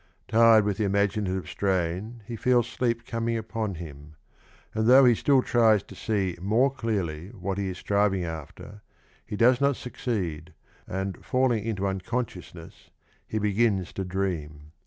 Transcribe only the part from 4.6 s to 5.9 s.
and, though he still tries